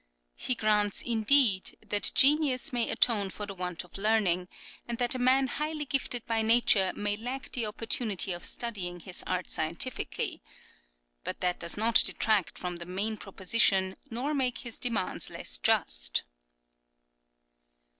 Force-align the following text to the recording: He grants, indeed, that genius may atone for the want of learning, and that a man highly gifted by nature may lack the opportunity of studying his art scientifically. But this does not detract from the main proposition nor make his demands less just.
He 0.35 0.55
grants, 0.55 1.03
indeed, 1.03 1.77
that 1.85 2.09
genius 2.15 2.73
may 2.73 2.89
atone 2.89 3.29
for 3.29 3.45
the 3.45 3.53
want 3.53 3.83
of 3.83 3.99
learning, 3.99 4.47
and 4.87 4.97
that 4.97 5.13
a 5.13 5.19
man 5.19 5.45
highly 5.45 5.85
gifted 5.85 6.25
by 6.25 6.41
nature 6.41 6.91
may 6.95 7.15
lack 7.15 7.51
the 7.51 7.67
opportunity 7.67 8.31
of 8.33 8.43
studying 8.43 9.01
his 9.01 9.23
art 9.27 9.47
scientifically. 9.47 10.41
But 11.23 11.41
this 11.41 11.57
does 11.59 11.77
not 11.77 12.01
detract 12.03 12.57
from 12.57 12.77
the 12.77 12.87
main 12.87 13.15
proposition 13.15 13.95
nor 14.09 14.33
make 14.33 14.57
his 14.65 14.79
demands 14.79 15.29
less 15.29 15.59
just. 15.59 16.23